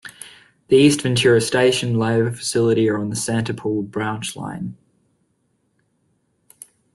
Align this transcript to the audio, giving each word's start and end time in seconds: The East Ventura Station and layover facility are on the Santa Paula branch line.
The 0.69 0.77
East 0.77 1.03
Ventura 1.03 1.39
Station 1.41 1.89
and 1.89 1.97
layover 1.99 2.35
facility 2.35 2.89
are 2.89 2.97
on 2.97 3.11
the 3.11 3.15
Santa 3.15 3.53
Paula 3.53 3.83
branch 3.83 4.35
line. 4.35 4.75